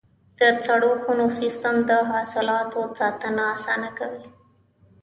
[0.39, 4.25] د سړو خونو سیستم د حاصلاتو ساتنه اسانه کوي.